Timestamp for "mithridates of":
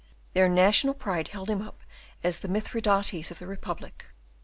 2.47-3.37